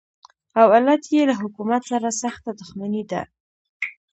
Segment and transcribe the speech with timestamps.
[0.59, 3.21] او علت یې له حکومت سره سخته دښمني ده.